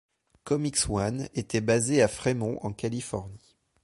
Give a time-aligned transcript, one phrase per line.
[0.45, 3.55] ComicsOne était basée à Fremont en Californie.